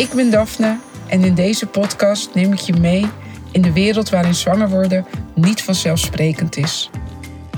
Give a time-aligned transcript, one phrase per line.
[0.00, 3.06] Ik ben Daphne en in deze podcast neem ik je mee
[3.50, 6.90] in de wereld waarin zwanger worden niet vanzelfsprekend is.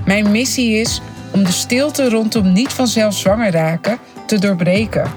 [0.04, 1.00] Mijn missie is
[1.32, 5.11] om de stilte rondom niet vanzelf zwanger raken te doorbreken.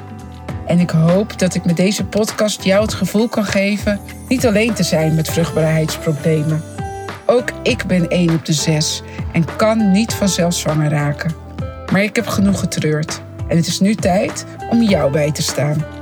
[0.67, 4.73] En ik hoop dat ik met deze podcast jou het gevoel kan geven niet alleen
[4.73, 6.63] te zijn met vruchtbaarheidsproblemen.
[7.25, 9.01] Ook ik ben één op de zes
[9.31, 11.35] en kan niet vanzelf zwanger raken.
[11.91, 15.95] Maar ik heb genoeg getreurd en het is nu tijd om jou bij te staan.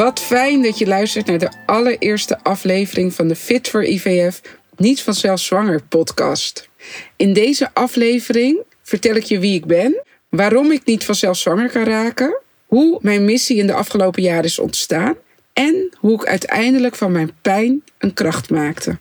[0.00, 4.40] Wat fijn dat je luistert naar de allereerste aflevering van de Fit for IVF
[4.76, 6.68] Niet vanzelf zwanger podcast.
[7.16, 11.84] In deze aflevering vertel ik je wie ik ben, waarom ik niet vanzelf zwanger kan
[11.84, 15.16] raken, hoe mijn missie in de afgelopen jaren is ontstaan
[15.52, 18.98] en hoe ik uiteindelijk van mijn pijn een kracht maakte.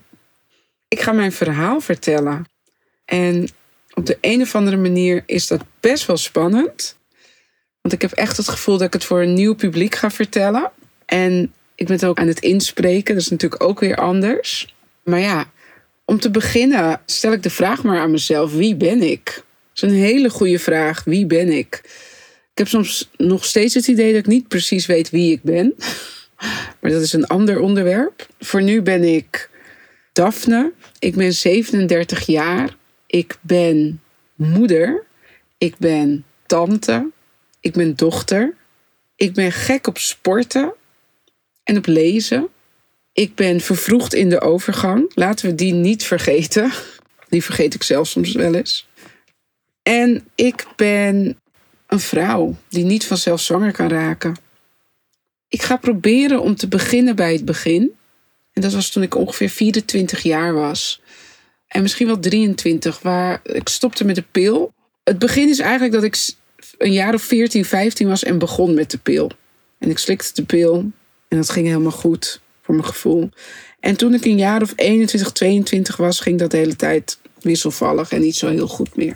[0.88, 2.46] Ik ga mijn verhaal vertellen.
[3.06, 3.48] En
[3.94, 6.98] op de een of andere manier is dat best wel spannend.
[7.82, 10.72] Want ik heb echt het gevoel dat ik het voor een nieuw publiek ga vertellen.
[11.10, 14.76] En ik ben het ook aan het inspreken, dat is natuurlijk ook weer anders.
[15.04, 15.52] Maar ja,
[16.06, 19.26] om te beginnen stel ik de vraag maar aan mezelf: wie ben ik?
[19.26, 19.44] Dat
[19.74, 21.04] is een hele goede vraag.
[21.04, 21.82] Wie ben ik?
[22.52, 25.76] Ik heb soms nog steeds het idee dat ik niet precies weet wie ik ben.
[26.80, 28.28] Maar dat is een ander onderwerp.
[28.40, 29.50] Voor nu ben ik
[30.14, 30.72] Daphne.
[31.00, 32.76] Ik ben 37 jaar.
[33.06, 34.02] Ik ben
[34.36, 35.04] moeder.
[35.58, 37.10] Ik ben tante.
[37.60, 38.56] Ik ben dochter.
[39.16, 40.74] Ik ben gek op sporten
[41.70, 42.48] en op lezen.
[43.14, 45.12] Ik ben vervroegd in de overgang.
[45.14, 46.72] Laten we die niet vergeten.
[47.30, 48.88] Die vergeet ik zelf soms wel eens.
[49.84, 51.40] En ik ben
[51.88, 54.38] een vrouw die niet vanzelf zwanger kan raken.
[55.48, 57.92] Ik ga proberen om te beginnen bij het begin.
[58.54, 61.02] En dat was toen ik ongeveer 24 jaar was.
[61.68, 64.74] En misschien wel 23, waar ik stopte met de pil.
[65.04, 66.30] Het begin is eigenlijk dat ik
[66.78, 69.32] een jaar of 14, 15 was en begon met de pil.
[69.78, 70.92] En ik slikte de pil
[71.30, 73.30] en dat ging helemaal goed voor mijn gevoel.
[73.80, 78.12] En toen ik een jaar of 21, 22 was, ging dat de hele tijd wisselvallig
[78.12, 79.16] en niet zo heel goed meer.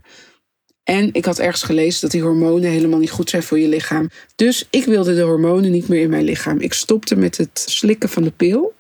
[0.84, 4.10] En ik had ergens gelezen dat die hormonen helemaal niet goed zijn voor je lichaam.
[4.36, 6.60] Dus ik wilde de hormonen niet meer in mijn lichaam.
[6.60, 8.74] Ik stopte met het slikken van de pil.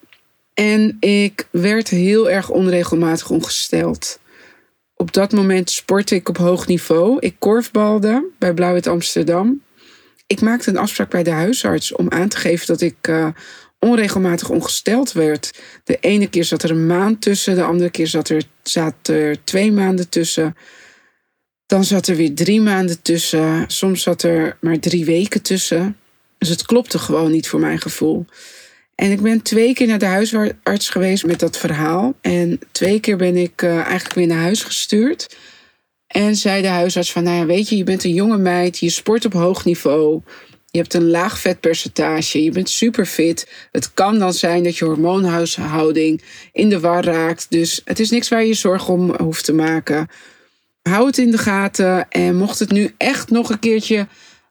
[0.53, 4.19] En ik werd heel erg onregelmatig ongesteld.
[4.95, 7.17] Op dat moment sportte ik op hoog niveau.
[7.19, 9.61] Ik korfbalde bij Blauwit Amsterdam
[10.33, 13.27] ik maakte een afspraak bij de huisarts om aan te geven dat ik uh,
[13.79, 15.59] onregelmatig ongesteld werd.
[15.83, 19.43] De ene keer zat er een maand tussen, de andere keer zat er, zat er
[19.43, 20.55] twee maanden tussen.
[21.65, 23.63] Dan zat er weer drie maanden tussen.
[23.67, 25.97] Soms zat er maar drie weken tussen.
[26.37, 28.25] Dus het klopte gewoon niet voor mijn gevoel.
[28.95, 32.13] En ik ben twee keer naar de huisarts geweest met dat verhaal.
[32.21, 35.35] En twee keer ben ik uh, eigenlijk weer naar huis gestuurd.
[36.13, 38.89] En zei de huisarts van, nou ja, weet je, je bent een jonge meid, je
[38.89, 40.21] sport op hoog niveau.
[40.71, 43.67] Je hebt een laag vetpercentage, je bent super fit.
[43.71, 47.45] Het kan dan zijn dat je hormoonhuishouding in de war raakt.
[47.49, 50.07] Dus het is niks waar je zorgen om hoeft te maken.
[50.81, 54.07] Hou het in de gaten en mocht het nu echt nog een keertje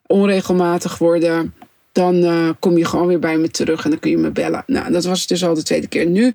[0.07, 1.55] onregelmatig worden,
[1.93, 4.65] dan uh, kom je gewoon weer bij me terug en dan kun je me bellen.
[4.67, 6.07] Nou, dat was dus al de tweede keer.
[6.07, 6.35] Nu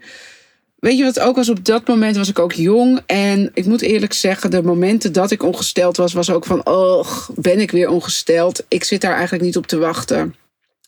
[0.79, 1.49] Weet je wat ook was?
[1.49, 2.99] Op dat moment was ik ook jong.
[3.05, 7.07] En ik moet eerlijk zeggen, de momenten dat ik ongesteld was, was ook van: oh,
[7.35, 8.65] ben ik weer ongesteld?
[8.67, 10.35] Ik zit daar eigenlijk niet op te wachten.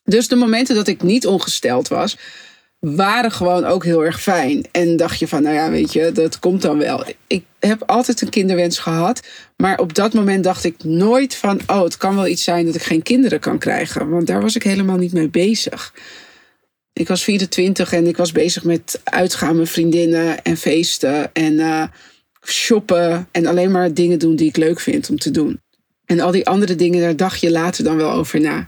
[0.03, 2.17] Dus de momenten dat ik niet ongesteld was,
[2.79, 4.66] waren gewoon ook heel erg fijn.
[4.72, 7.03] En dacht je van, nou ja, weet je, dat komt dan wel.
[7.27, 9.27] Ik heb altijd een kinderwens gehad.
[9.57, 12.75] Maar op dat moment dacht ik nooit van, oh, het kan wel iets zijn dat
[12.75, 14.09] ik geen kinderen kan krijgen.
[14.09, 15.94] Want daar was ik helemaal niet mee bezig.
[17.00, 21.84] Ik was 24 en ik was bezig met uitgaan met vriendinnen en feesten en uh,
[22.46, 25.62] shoppen en alleen maar dingen doen die ik leuk vind om te doen.
[26.06, 28.66] En al die andere dingen, daar dacht je later dan wel over na.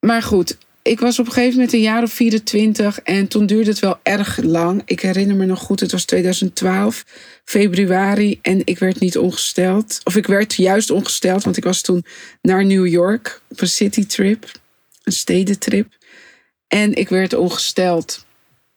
[0.00, 3.70] Maar goed, ik was op een gegeven moment een jaar of 24 en toen duurde
[3.70, 4.82] het wel erg lang.
[4.84, 7.04] Ik herinner me nog goed, het was 2012,
[7.44, 10.00] februari en ik werd niet ongesteld.
[10.04, 12.04] Of ik werd juist ongesteld, want ik was toen
[12.42, 14.50] naar New York op een citytrip,
[15.04, 15.86] een stedentrip.
[16.68, 18.24] En ik werd ongesteld.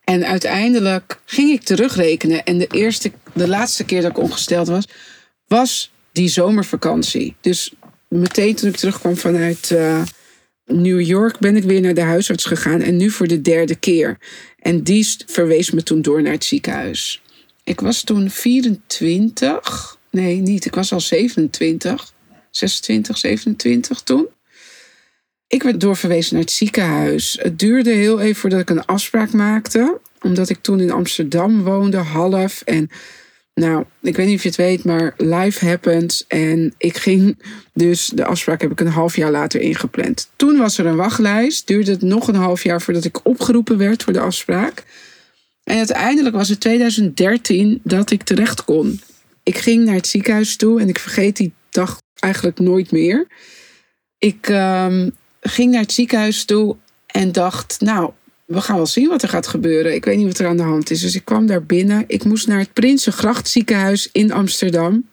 [0.03, 2.43] En uiteindelijk ging ik terugrekenen.
[2.43, 4.87] En de, eerste, de laatste keer dat ik ongesteld was,
[5.47, 7.35] was die zomervakantie.
[7.41, 7.73] Dus
[8.07, 10.01] meteen toen ik terugkwam vanuit uh,
[10.65, 12.81] New York, ben ik weer naar de huisarts gegaan.
[12.81, 14.17] En nu voor de derde keer.
[14.59, 17.21] En die verwees me toen door naar het ziekenhuis.
[17.63, 19.97] Ik was toen 24.
[20.11, 20.65] Nee, niet.
[20.65, 22.13] Ik was al 27.
[22.51, 24.27] 26, 27 toen.
[25.49, 27.37] Ik werd doorverwezen naar het ziekenhuis.
[27.41, 29.99] Het duurde heel even voordat ik een afspraak maakte.
[30.21, 32.61] omdat ik toen in Amsterdam woonde, half.
[32.61, 32.89] En
[33.53, 36.25] nou, ik weet niet of je het weet, maar life happens.
[36.27, 37.41] En ik ging
[37.73, 40.29] dus, de afspraak heb ik een half jaar later ingepland.
[40.35, 41.67] Toen was er een wachtlijst.
[41.67, 44.83] Duurde het nog een half jaar voordat ik opgeroepen werd voor de afspraak.
[45.63, 49.01] En uiteindelijk was het 2013 dat ik terecht kon.
[49.43, 53.27] Ik ging naar het ziekenhuis toe en ik vergeet die dag eigenlijk nooit meer.
[54.17, 55.09] Ik ehm,
[55.41, 56.75] ging naar het ziekenhuis toe
[57.05, 58.11] en dacht, nou,
[58.45, 59.93] we gaan wel zien wat er gaat gebeuren.
[59.93, 61.01] Ik weet niet wat er aan de hand is.
[61.01, 62.03] Dus ik kwam daar binnen.
[62.07, 65.07] Ik moest naar het Prinsengracht ziekenhuis in Amsterdam.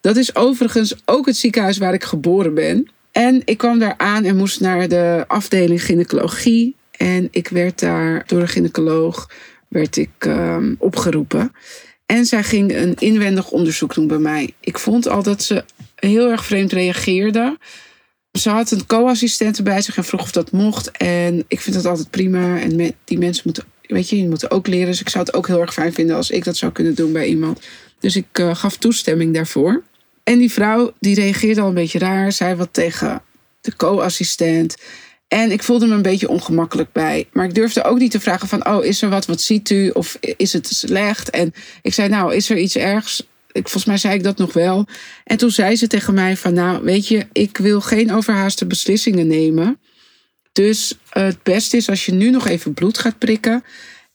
[0.00, 2.88] Dat is overigens ook het ziekenhuis waar ik geboren ben.
[3.12, 6.76] En ik kwam daar aan en moest naar de afdeling gynaecologie.
[6.90, 9.30] En ik werd daar door een gynaecoloog
[9.68, 11.52] werd ik, ehm, opgeroepen.
[12.06, 14.54] En zij ging een inwendig onderzoek doen bij mij.
[14.60, 17.58] Ik vond al dat ze heel erg vreemd reageerde.
[18.32, 20.90] Ze had een co-assistent bij zich en vroeg of dat mocht.
[20.90, 22.60] En ik vind dat altijd prima.
[22.60, 24.86] En die mensen moeten, weet je, die moeten ook leren.
[24.86, 27.12] Dus ik zou het ook heel erg fijn vinden als ik dat zou kunnen doen
[27.12, 27.60] bij iemand.
[28.00, 29.82] Dus ik uh, gaf toestemming daarvoor.
[30.24, 32.32] En die vrouw die reageerde al een beetje raar.
[32.32, 33.22] Zei wat tegen
[33.60, 34.76] de co-assistent.
[35.28, 37.28] En ik voelde me een beetje ongemakkelijk bij.
[37.32, 38.68] Maar ik durfde ook niet te vragen van...
[38.68, 39.88] oh, is er wat, wat ziet u?
[39.88, 41.30] Of is het slecht?
[41.30, 43.26] En ik zei, nou, is er iets ergs?
[43.58, 44.86] Ik, volgens mij zei ik dat nog wel.
[45.24, 46.54] En toen zei ze tegen mij van...
[46.54, 49.80] nou, weet je, ik wil geen overhaaste beslissingen nemen.
[50.52, 53.64] Dus het beste is als je nu nog even bloed gaat prikken...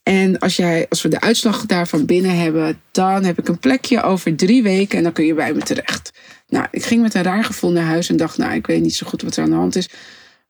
[0.04, 4.02] En als, jij, als we de uitslag daarvan binnen hebben, dan heb ik een plekje
[4.02, 6.12] over drie weken en dan kun je bij me terecht.
[6.48, 8.94] Nou, ik ging met een raar gevoel naar huis en dacht, nou, ik weet niet
[8.94, 9.88] zo goed wat er aan de hand is.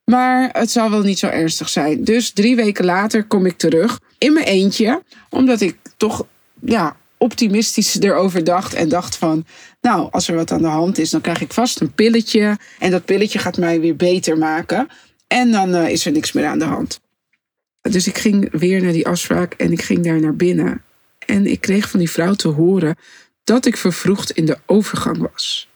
[0.05, 2.03] Maar het zal wel niet zo ernstig zijn.
[2.03, 5.03] Dus drie weken later kom ik terug in mijn eentje.
[5.29, 6.25] Omdat ik toch
[6.61, 8.73] ja, optimistisch erover dacht.
[8.73, 9.45] En dacht van,
[9.81, 12.57] nou, als er wat aan de hand is, dan krijg ik vast een pilletje.
[12.79, 14.87] En dat pilletje gaat mij weer beter maken.
[15.27, 16.99] En dan uh, is er niks meer aan de hand.
[17.81, 20.81] Dus ik ging weer naar die afspraak en ik ging daar naar binnen.
[21.25, 22.95] En ik kreeg van die vrouw te horen
[23.43, 25.69] dat ik vervroegd in de overgang was.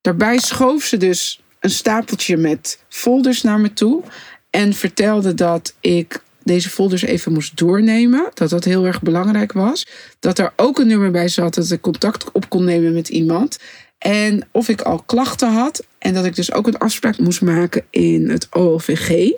[0.00, 4.02] Daarbij schoof ze dus een stapeltje met folders naar me toe.
[4.50, 8.30] En vertelde dat ik deze folders even moest doornemen.
[8.34, 9.86] Dat dat heel erg belangrijk was.
[10.20, 13.58] Dat er ook een nummer bij zat dat ik contact op kon nemen met iemand.
[13.98, 15.86] En of ik al klachten had.
[15.98, 19.30] En dat ik dus ook een afspraak moest maken in het OLVG.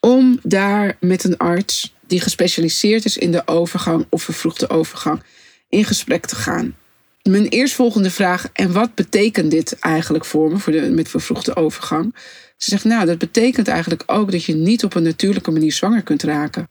[0.00, 5.22] Om daar met een arts die gespecialiseerd is in de overgang of vervroegde overgang
[5.68, 6.74] in gesprek te gaan
[7.22, 12.14] mijn eerstvolgende vraag: en wat betekent dit eigenlijk voor me voor de, met vervroegde overgang?
[12.62, 16.02] Ze zegt: Nou, dat betekent eigenlijk ook dat je niet op een natuurlijke manier zwanger
[16.02, 16.70] kunt raken.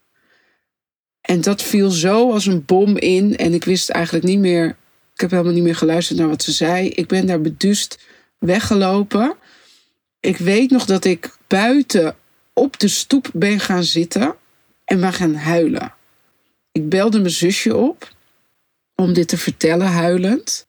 [1.21, 3.37] En dat viel zo als een bom in.
[3.37, 4.65] En ik wist eigenlijk niet meer.
[5.13, 6.89] Ik heb helemaal niet meer geluisterd naar wat ze zei.
[6.89, 7.99] Ik ben daar beduust
[8.37, 9.35] weggelopen.
[10.19, 12.15] Ik weet nog dat ik buiten
[12.53, 14.35] op de stoep ben gaan zitten
[14.85, 15.93] en ben gaan huilen.
[16.71, 18.13] Ik belde mijn zusje op
[18.95, 20.67] om dit te vertellen, huilend.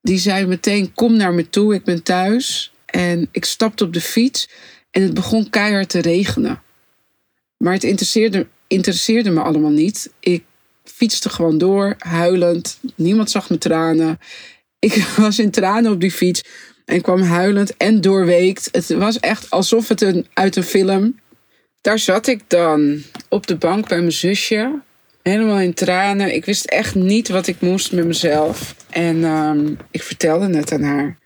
[0.00, 2.72] Die zei meteen: Kom naar me toe, ik ben thuis.
[2.92, 4.48] En ik stapte op de fiets
[4.90, 6.62] en het begon keihard te regenen.
[7.56, 10.12] Maar het interesseerde, interesseerde me allemaal niet.
[10.20, 10.44] Ik
[10.84, 12.78] fietste gewoon door, huilend.
[12.94, 14.18] Niemand zag mijn tranen.
[14.78, 16.44] Ik was in tranen op die fiets
[16.84, 18.68] en kwam huilend en doorweekt.
[18.72, 21.20] Het was echt alsof het een, uit een film.
[21.80, 24.80] Daar zat ik dan op de bank bij mijn zusje
[25.22, 26.34] helemaal in tranen.
[26.34, 28.74] Ik wist echt niet wat ik moest met mezelf.
[28.90, 31.18] En ehm, ik vertelde het aan haar.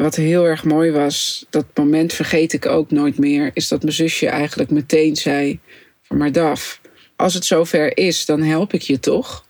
[0.00, 3.94] Wat heel erg mooi was, dat moment vergeet ik ook nooit meer, is dat mijn
[3.94, 5.60] zusje eigenlijk meteen zei:
[6.02, 6.80] van maar Daf,
[7.16, 9.46] als het zover is, dan help ik je toch?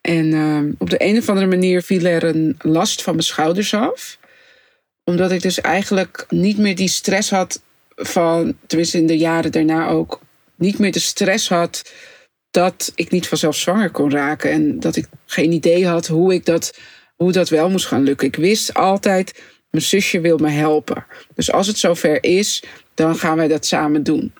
[0.00, 3.74] En ehm, op de een of andere manier viel er een last van mijn schouders
[3.74, 4.18] af.
[5.04, 7.62] Omdat ik dus eigenlijk niet meer die stress had
[7.96, 10.20] van, tenminste in de jaren daarna ook,
[10.54, 11.92] niet meer de stress had
[12.50, 14.50] dat ik niet vanzelf zwanger kon raken.
[14.50, 16.78] En dat ik geen idee had hoe, ik dat,
[17.16, 18.26] hoe dat wel moest gaan lukken.
[18.26, 21.06] Ik wist altijd, mijn zusje wil me helpen.
[21.34, 22.62] Dus als het zover is,
[22.94, 24.32] dan gaan wij dat samen doen.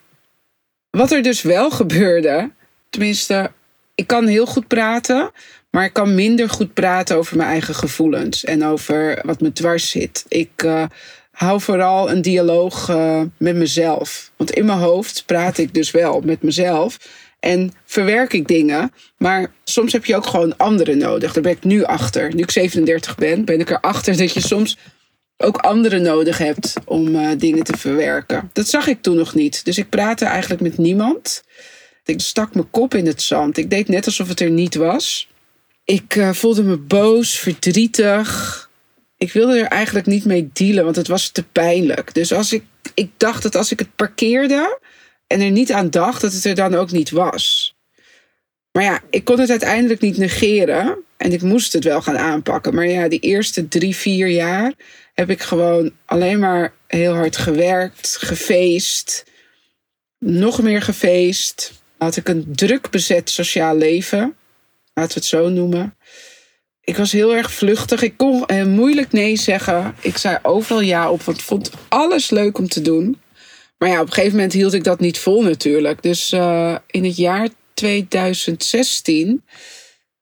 [0.91, 2.51] Wat er dus wel gebeurde,
[2.91, 3.53] tenminste,
[3.95, 5.31] ik kan heel goed praten,
[5.71, 9.91] maar ik kan minder goed praten over mijn eigen gevoelens en over wat me dwars
[9.91, 10.25] zit.
[10.29, 10.85] Ik uh,
[11.31, 14.33] hou vooral een dialoog uh, met mezelf.
[14.37, 16.99] Want in mijn hoofd praat ik dus wel met mezelf.
[17.43, 18.93] En verwerk ik dingen.
[19.19, 21.33] Maar soms heb je ook gewoon anderen nodig.
[21.33, 22.35] Daar ben ik nu achter.
[22.35, 24.79] Nu ik 37 ben, ben ik erachter dat je soms
[25.37, 28.51] ook anderen nodig hebt om uh, dingen te verwerken.
[28.53, 29.65] Dat zag ik toen nog niet.
[29.65, 31.43] Dus ik praatte eigenlijk met niemand.
[32.05, 33.57] Ik stak mijn kop in het zand.
[33.57, 35.29] Ik deed net alsof het er niet was.
[35.85, 38.71] Ik uh, voelde me boos, verdrietig.
[39.19, 42.15] Ik wilde er eigenlijk niet mee dealen, want het was te pijnlijk.
[42.15, 44.79] Dus als ik, ik dacht dat als ik het parkeerde,
[45.33, 47.75] en er niet aan dacht dat het er dan ook niet was.
[48.73, 50.99] Maar ja, ik kon het uiteindelijk niet negeren.
[51.17, 52.75] En ik moest het wel gaan aanpakken.
[52.75, 54.73] Maar ja, die eerste drie, vier jaar
[55.15, 59.25] heb ik gewoon alleen maar heel hard gewerkt, gefeest.
[60.19, 61.73] Nog meer gefeest.
[61.99, 64.35] Had ik een druk bezet sociaal leven.
[64.95, 65.97] Laten we het zo noemen.
[66.81, 68.03] Ik was heel erg vluchtig.
[68.03, 69.95] Ik kon eh, moeilijk nee zeggen.
[70.01, 73.21] Ik zei overal ja op, want ik vond alles leuk om te doen.
[73.83, 76.03] Maar ja, op een gegeven moment hield ik dat niet vol natuurlijk.
[76.03, 79.45] Dus uh, in het jaar 2016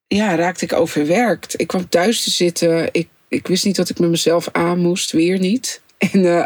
[0.07, 1.61] ja, raakte ik overwerkt.
[1.61, 2.89] Ik kwam thuis te zitten.
[2.93, 5.13] Ik, ik wist niet wat ik met mezelf aan moest.
[5.13, 5.81] Weer niet.
[6.13, 6.45] En uh,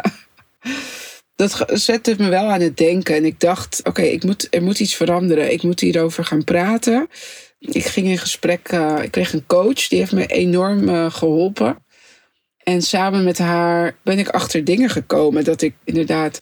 [1.35, 3.15] dat zette me wel aan het denken.
[3.15, 5.51] En ik dacht, oké, ik moet er moet iets veranderen.
[5.51, 7.07] Ik moet hierover gaan praten.
[7.59, 8.71] Ik ging in gesprek.
[8.71, 9.87] Uh, ik kreeg een coach.
[9.87, 11.77] Die heeft me enorm geholpen.
[12.63, 15.43] En samen met haar ben ik achter dingen gekomen.
[15.43, 16.39] Dat ik inderdaad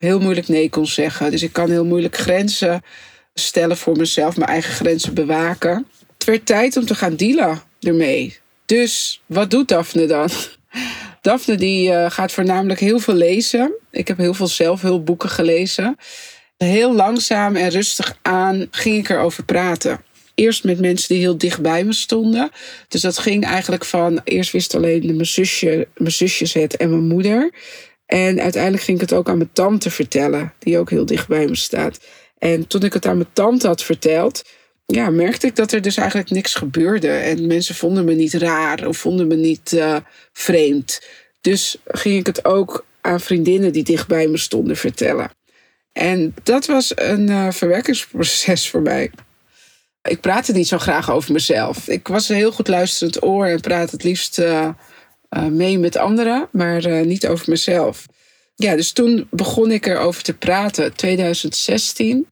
[0.00, 1.30] heel moeilijk nee kon zeggen.
[1.30, 2.82] Dus ik kan heel moeilijk grenzen
[3.34, 4.36] stellen voor mezelf.
[4.36, 5.86] Mijn eigen grenzen bewaken.
[6.14, 8.38] Het werd tijd om te gaan dealen ermee.
[8.66, 10.28] Dus wat doet Daphne dan?
[11.22, 13.72] Daphne die uh, gaat voornamelijk heel veel lezen.
[13.90, 15.96] Ik heb heel veel zelfhulpboeken gelezen.
[16.56, 20.00] Heel langzaam en rustig aan ging ik erover praten.
[20.34, 22.50] Eerst met mensen die heel dicht bij me stonden.
[22.88, 24.20] Dus dat ging eigenlijk van...
[24.24, 27.50] Eerst wist alleen mijn, zusje, mijn zusjes het en mijn moeder.
[28.10, 30.52] En uiteindelijk ging ik het ook aan mijn tante vertellen.
[30.58, 32.00] Die ook heel dicht bij me staat.
[32.38, 34.42] En toen ik het aan mijn tante had verteld
[34.90, 37.08] ja, merkte ik dat er dus eigenlijk niks gebeurde.
[37.08, 39.96] En mensen vonden me niet raar of vonden me niet uh,
[40.32, 41.00] vreemd.
[41.40, 45.30] Dus ging ik het ook aan vriendinnen die dicht bij me stonden vertellen.
[45.92, 49.10] En dat was een uh, verwerkingsproces voor mij.
[50.02, 51.88] Ik praatte niet zo graag over mezelf.
[51.88, 54.68] Ik was een heel goed luisterend oor en praat het liefst uh,
[55.50, 58.06] mee met anderen, maar niet over mezelf.
[58.54, 62.26] Ja, dus toen begon ik erover te praten, 2016.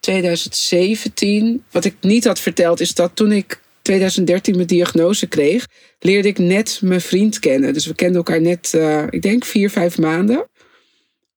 [0.00, 1.64] 2017.
[1.70, 5.66] Wat ik niet had verteld is dat toen ik 2013 mijn diagnose kreeg,
[5.98, 7.72] leerde ik net mijn vriend kennen.
[7.72, 10.48] Dus we kenden elkaar net, uh, ik denk, vier, vijf maanden.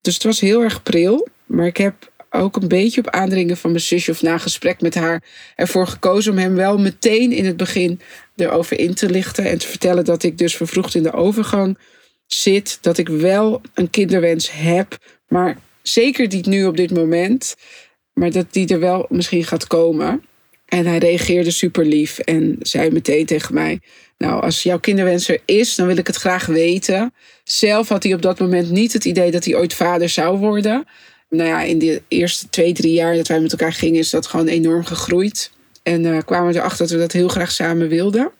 [0.02, 1.28] Dus het was heel erg pril.
[1.46, 4.96] Maar ik heb ook een beetje op aandringen van mijn zusje of na gesprek met
[4.96, 5.24] haar
[5.56, 8.02] ervoor gekozen om hem wel meteen in het begin
[8.40, 11.78] erover in te lichten en te vertellen dat ik dus vervroegd in de overgang
[12.26, 17.56] zit, dat ik wel een kinderwens heb, maar zeker niet nu op dit moment.
[18.14, 20.24] Maar dat die er wel misschien gaat komen.
[20.66, 23.80] En hij reageerde super lief en zei meteen tegen mij:
[24.18, 27.14] Nou, als jouw kinderwens er is, dan wil ik het graag weten.
[27.44, 30.86] Zelf had hij op dat moment niet het idee dat hij ooit vader zou worden.
[31.30, 34.28] Nou ja, in de eerste twee, drie jaar dat wij met elkaar gingen, is dat
[34.28, 35.52] gewoon enorm gegroeid.
[35.84, 38.32] En uh, kwamen we erachter dat we dat heel graag samen wilden.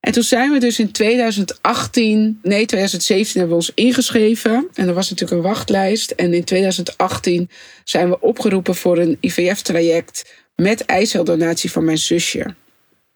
[0.00, 4.68] En toen zijn we dus in 2018, nee 2017 hebben we ons ingeschreven.
[4.74, 6.10] En er was natuurlijk een wachtlijst.
[6.10, 7.50] En in 2018
[7.84, 12.54] zijn we opgeroepen voor een IVF-traject met eiceldonatie van mijn zusje.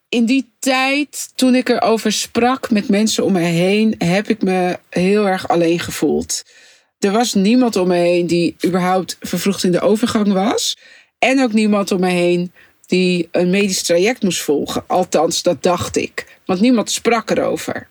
[0.09, 4.79] In die tijd, toen ik erover sprak met mensen om me heen, heb ik me
[4.89, 6.43] heel erg alleen gevoeld.
[6.99, 10.77] Er was niemand om me heen die überhaupt vervroegd in de overgang was.
[11.19, 12.51] En ook niemand om me heen
[12.91, 14.83] die een medisch traject moest volgen.
[14.87, 16.25] Althans, dat dacht ik.
[16.45, 17.87] Want niemand sprak erover.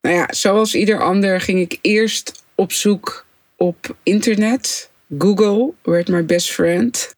[0.00, 4.90] Nou ja, zoals ieder ander ging ik eerst op zoek op internet.
[5.18, 7.14] Google werd my best friend.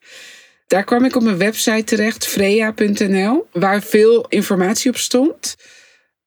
[0.67, 5.57] Daar kwam ik op een website terecht, freya.nl, waar veel informatie op stond.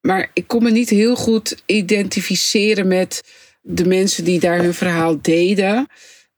[0.00, 3.22] Maar ik kon me niet heel goed identificeren met
[3.60, 5.88] de mensen die daar hun verhaal deden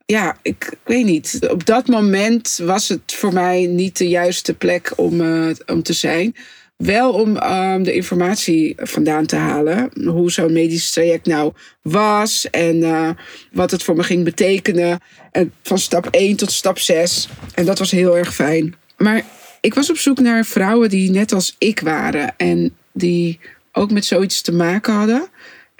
[0.05, 1.39] ja, ik, weet niet.
[1.49, 5.93] Op dat moment was het voor mij niet de juiste plek om, uh, om te
[5.93, 6.35] zijn.
[6.77, 9.89] Wel om um, de informatie vandaan te halen.
[10.05, 12.49] Hoe zo'n medisch traject nou was.
[12.49, 13.09] En uh,
[13.51, 14.99] wat het voor me ging betekenen.
[15.31, 17.29] En van stap 1 tot stap 6.
[17.53, 18.75] En dat was heel erg fijn.
[18.97, 19.23] Maar
[19.61, 22.33] ik was op zoek naar vrouwen die net als ik waren.
[22.37, 23.39] En die
[23.71, 25.29] ook met zoiets te maken hadden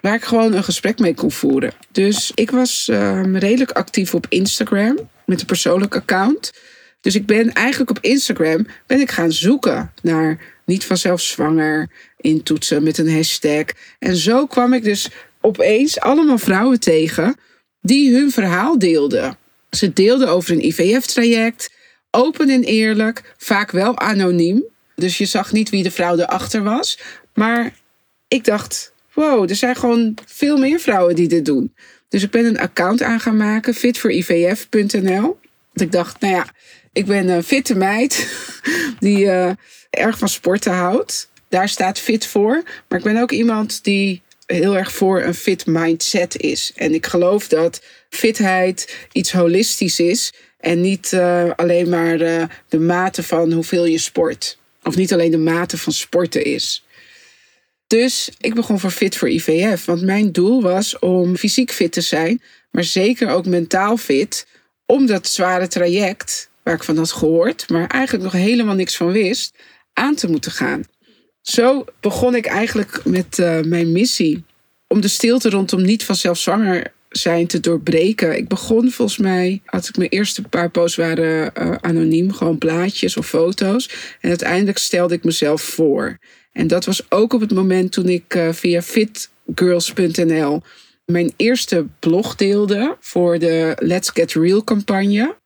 [0.03, 1.73] waar ik gewoon een gesprek mee kon voeren.
[1.91, 6.51] Dus ik was um, redelijk actief op Instagram met een persoonlijk account.
[7.01, 12.83] Dus ik ben eigenlijk op Instagram ben ik gaan zoeken naar niet vanzelf zwanger intoetsen
[12.83, 13.65] met een hashtag.
[13.99, 15.09] En zo kwam ik dus
[15.41, 17.35] opeens allemaal vrouwen tegen
[17.81, 19.37] die hun verhaal deelden.
[19.69, 21.69] Ze deelden over een IVF-traject,
[22.11, 24.63] open en eerlijk, vaak wel anoniem.
[24.95, 26.99] Dus je zag niet wie de vrouw erachter was.
[27.33, 27.73] Maar
[28.27, 31.73] ik dacht, wow, er zijn gewoon veel meer vrouwen die dit doen.
[32.09, 35.21] Dus ik ben een account aan gaan maken, fitforivf.nl.
[35.21, 36.47] Want ik dacht, nou ja,
[36.93, 38.27] ik ben een fitte meid
[38.99, 39.51] die uh,
[39.89, 41.29] erg van sporten houdt.
[41.49, 42.63] Daar staat fit voor.
[42.87, 46.71] Maar ik ben ook iemand die heel erg voor een fit mindset is.
[46.75, 52.79] En ik geloof dat fitheid iets holistisch is en niet uh, alleen maar uh, de
[52.79, 54.57] mate van hoeveel je sport.
[54.83, 56.82] Of niet alleen de mate van sporten is.
[57.87, 59.85] Dus ik begon voor Fit voor IVF.
[59.85, 64.47] Want mijn doel was om fysiek fit te zijn, maar zeker ook mentaal fit.
[64.85, 69.11] Om dat zware traject, waar ik van had gehoord, maar eigenlijk nog helemaal niks van
[69.11, 69.55] wist,
[69.93, 70.83] aan te moeten gaan.
[71.41, 74.43] Zo begon ik eigenlijk met uh, mijn missie
[74.87, 78.37] om de stilte rondom niet vanzelf zwanger zijn te doorbreken.
[78.37, 83.17] Ik begon volgens mij, had ik mijn eerste paar posts waren uh, anoniem, gewoon plaatjes
[83.17, 83.89] of foto's.
[84.21, 86.17] En uiteindelijk stelde ik mezelf voor.
[86.53, 90.61] En dat was ook op het moment toen ik uh, via fitgirls.nl
[91.05, 95.37] mijn eerste blog deelde voor de Let's Get Real campagne.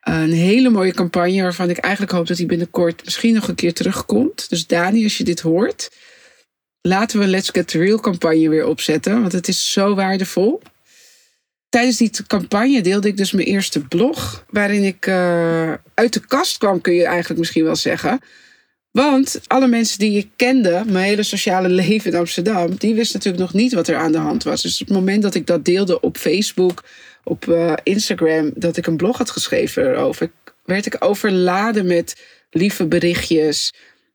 [0.00, 3.72] Een hele mooie campagne waarvan ik eigenlijk hoop dat die binnenkort misschien nog een keer
[3.72, 4.48] terugkomt.
[4.48, 5.90] Dus Dani, als je dit hoort,
[6.80, 10.62] laten we Let's Get Real campagne weer opzetten, want het is zo waardevol.
[11.68, 16.58] Tijdens die campagne deelde ik dus mijn eerste blog, waarin ik uh, uit de kast
[16.58, 18.20] kwam, kun je eigenlijk misschien wel zeggen.
[18.96, 23.52] Want alle mensen die ik kende, mijn hele sociale leven in Amsterdam, die wisten natuurlijk
[23.52, 24.62] nog niet wat er aan de hand was.
[24.62, 26.84] Dus op het moment dat ik dat deelde op Facebook,
[27.24, 30.30] op uh, Instagram, dat ik een blog had geschreven erover,
[30.64, 33.74] werd ik overladen met lieve berichtjes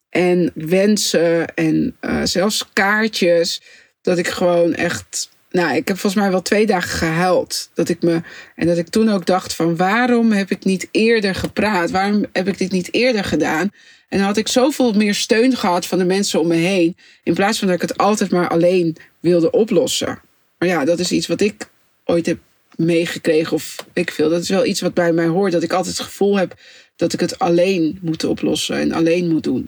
[0.09, 3.61] en wensen en uh, zelfs kaartjes.
[4.01, 7.69] Dat ik gewoon echt nou, ik heb volgens mij wel twee dagen gehuild.
[7.73, 8.21] Dat ik me,
[8.55, 11.91] en dat ik toen ook dacht van waarom heb ik niet eerder gepraat?
[11.91, 13.71] Waarom heb ik dit niet eerder gedaan?
[14.09, 16.97] En dan had ik zoveel meer steun gehad van de mensen om me heen.
[17.23, 20.19] In plaats van dat ik het altijd maar alleen wilde oplossen.
[20.57, 21.69] Maar ja, dat is iets wat ik
[22.05, 22.37] ooit heb
[22.75, 23.53] meegekregen.
[23.53, 24.29] Of ik veel.
[24.29, 25.51] Dat is wel iets wat bij mij hoort.
[25.51, 26.59] Dat ik altijd het gevoel heb
[26.95, 28.75] dat ik het alleen moet oplossen.
[28.75, 29.67] En alleen moet doen.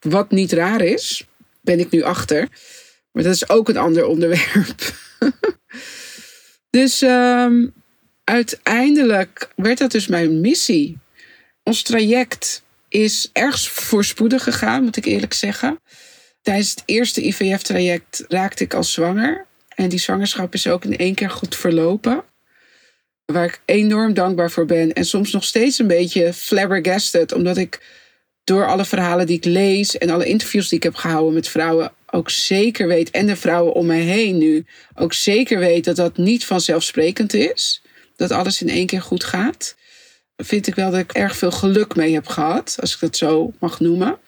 [0.00, 1.26] Wat niet raar is,
[1.60, 2.48] ben ik nu achter.
[3.12, 4.92] Maar dat is ook een ander onderwerp.
[6.70, 7.74] dus um,
[8.24, 10.98] uiteindelijk werd dat dus mijn missie.
[11.62, 15.80] Ons traject is erg voorspoedig gegaan, moet ik eerlijk zeggen.
[16.42, 19.46] Tijdens het eerste IVF-traject raakte ik al zwanger.
[19.74, 22.24] En die zwangerschap is ook in één keer goed verlopen.
[23.24, 24.92] Waar ik enorm dankbaar voor ben.
[24.92, 27.32] En soms nog steeds een beetje flabbergasted.
[27.32, 27.80] Omdat ik
[28.44, 31.92] door alle verhalen die ik lees en alle interviews die ik heb gehouden met vrouwen
[32.10, 34.64] ook zeker weet, en de vrouwen om mij heen nu,
[34.94, 37.82] ook zeker weet dat dat niet vanzelfsprekend is.
[38.16, 39.76] Dat alles in één keer goed gaat.
[40.36, 43.52] Vind ik wel dat ik erg veel geluk mee heb gehad, als ik dat zo
[43.58, 44.18] mag noemen.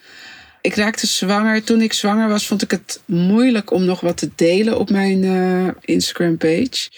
[0.60, 1.64] Ik raakte zwanger.
[1.64, 5.22] Toen ik zwanger was, vond ik het moeilijk om nog wat te delen op mijn
[5.22, 6.90] uh, Instagram-page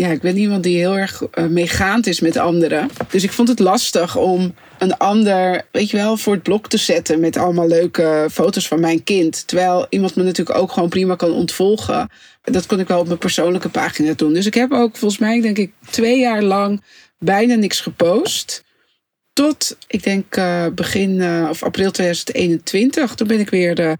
[0.00, 2.90] ja, ik ben iemand die heel erg uh, meegaand is met anderen.
[3.10, 6.76] Dus ik vond het lastig om een ander, weet je wel, voor het blok te
[6.76, 9.46] zetten met allemaal leuke foto's van mijn kind.
[9.46, 12.10] Terwijl iemand me natuurlijk ook gewoon prima kan ontvolgen.
[12.42, 14.32] Dat kon ik wel op mijn persoonlijke pagina doen.
[14.32, 16.82] Dus ik heb ook volgens mij, denk ik, twee jaar lang
[17.18, 18.64] bijna niks gepost.
[19.32, 23.14] Tot, ik denk, uh, begin uh, of april 2021.
[23.14, 23.98] Toen ben ik weer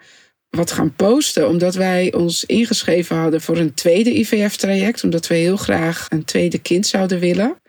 [0.56, 1.48] wat gaan posten.
[1.48, 5.04] Omdat wij ons ingeschreven hadden voor een tweede IVF-traject.
[5.04, 7.60] Omdat we heel graag een tweede kind zouden willen.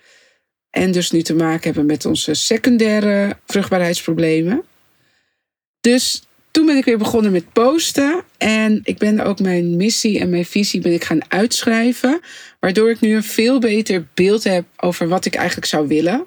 [0.69, 4.63] En dus nu te maken hebben met onze secundaire vruchtbaarheidsproblemen.
[5.81, 6.21] Dus
[6.51, 8.23] toen ben ik weer begonnen met posten.
[8.37, 12.19] En ik ben ook mijn missie en mijn visie ben ik gaan uitschrijven.
[12.59, 16.25] Waardoor ik nu een veel beter beeld heb over wat ik eigenlijk zou willen.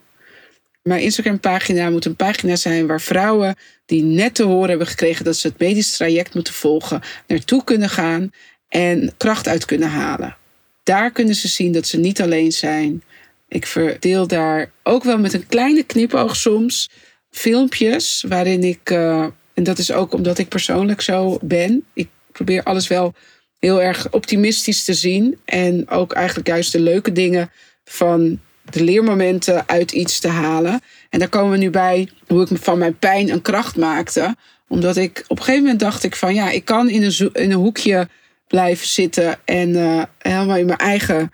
[0.83, 5.37] Mijn Instagram-pagina moet een pagina zijn waar vrouwen die net te horen hebben gekregen dat
[5.37, 8.31] ze het medisch traject moeten volgen, naartoe kunnen gaan
[8.69, 10.37] en kracht uit kunnen halen.
[10.83, 13.03] Daar kunnen ze zien dat ze niet alleen zijn.
[13.49, 16.89] Ik verdeel daar ook wel met een kleine knipoog soms
[17.31, 22.63] filmpjes waarin ik, uh, en dat is ook omdat ik persoonlijk zo ben, ik probeer
[22.63, 23.15] alles wel
[23.59, 27.51] heel erg optimistisch te zien en ook eigenlijk juist de leuke dingen
[27.85, 28.41] van
[28.73, 30.81] de leermomenten uit iets te halen.
[31.09, 34.37] En daar komen we nu bij hoe ik van mijn pijn een kracht maakte.
[34.69, 37.51] Omdat ik op een gegeven moment dacht ik van ja, ik kan in een, in
[37.51, 38.09] een hoekje
[38.47, 41.33] blijven zitten en uh, helemaal in mijn eigen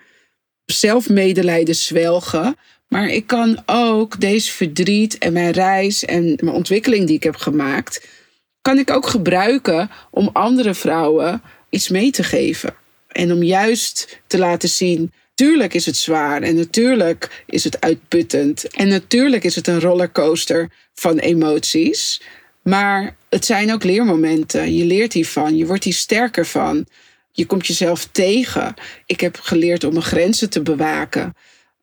[0.65, 2.55] zelfmedelijden zwelgen.
[2.87, 7.35] Maar ik kan ook deze verdriet en mijn reis en mijn ontwikkeling die ik heb
[7.35, 8.07] gemaakt,
[8.61, 12.75] kan ik ook gebruiken om andere vrouwen iets mee te geven.
[13.07, 18.67] En om juist te laten zien Natuurlijk is het zwaar en natuurlijk is het uitputtend.
[18.67, 22.21] En natuurlijk is het een rollercoaster van emoties.
[22.61, 24.75] Maar het zijn ook leermomenten.
[24.75, 26.85] Je leert hiervan, je wordt hier sterker van.
[27.31, 28.73] Je komt jezelf tegen.
[29.05, 31.35] Ik heb geleerd om mijn grenzen te bewaken.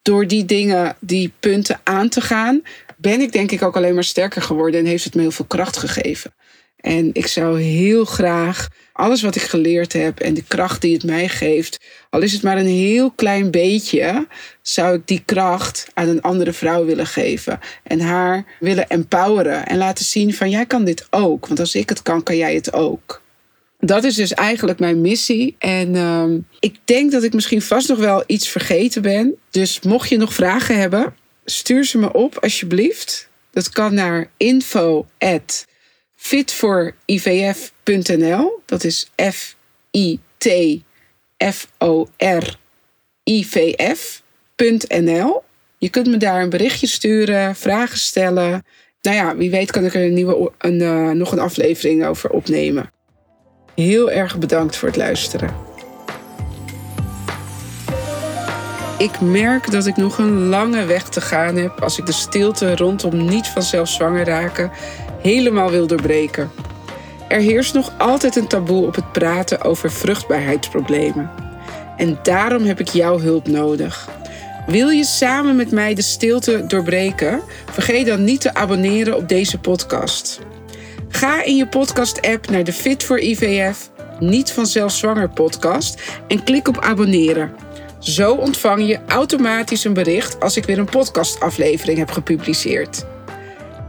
[0.02, 2.62] Door die dingen, die punten aan te gaan,
[2.96, 5.44] ben ik denk ik ook alleen maar sterker geworden en heeft het me heel veel
[5.44, 6.34] kracht gegeven.
[6.76, 11.04] En ik zou heel graag alles wat ik geleerd heb en de kracht die het
[11.04, 11.80] mij geeft,
[12.10, 14.26] al is het maar een heel klein beetje,
[14.62, 17.60] zou ik die kracht aan een andere vrouw willen geven.
[17.82, 21.46] En haar willen empoweren en laten zien van jij kan dit ook.
[21.46, 23.22] Want als ik het kan, kan jij het ook.
[23.78, 25.54] Dat is dus eigenlijk mijn missie.
[25.58, 29.34] En ehm, ik denk dat ik misschien vast nog wel iets vergeten ben.
[29.50, 33.28] Dus mocht je nog vragen hebben, stuur ze me op alsjeblieft.
[33.50, 35.06] Dat kan naar info
[37.84, 38.62] fitforivf.nl.
[38.64, 39.82] Dat is F-I-T-F-O-R-I-V-F.nl.
[45.78, 48.64] Je kunt me daar een berichtje sturen, vragen stellen.
[49.02, 52.30] Nou ja, wie weet kan ik er een nieuwe, een, uh, nog een aflevering over
[52.30, 52.90] opnemen.
[53.74, 55.54] Heel erg bedankt voor het luisteren.
[58.98, 62.76] Ik merk dat ik nog een lange weg te gaan heb als ik de stilte
[62.76, 64.70] rondom niet vanzelf zwanger raken
[65.22, 66.50] helemaal wil doorbreken.
[67.34, 71.30] Er heerst nog altijd een taboe op het praten over vruchtbaarheidsproblemen.
[71.96, 74.08] En daarom heb ik jouw hulp nodig.
[74.66, 77.40] Wil je samen met mij de stilte doorbreken?
[77.70, 80.40] Vergeet dan niet te abonneren op deze podcast.
[81.08, 86.68] Ga in je podcast-app naar de Fit voor IVF Niet vanzelf zwanger podcast en klik
[86.68, 87.54] op abonneren.
[87.98, 93.04] Zo ontvang je automatisch een bericht als ik weer een podcastaflevering heb gepubliceerd.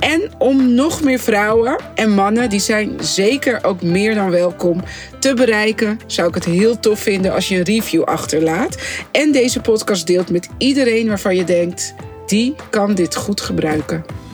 [0.05, 4.83] En om nog meer vrouwen en mannen, die zijn zeker ook meer dan welkom,
[5.19, 8.77] te bereiken, zou ik het heel tof vinden als je een review achterlaat.
[9.11, 11.93] En deze podcast deelt met iedereen waarvan je denkt,
[12.25, 14.24] die kan dit goed gebruiken.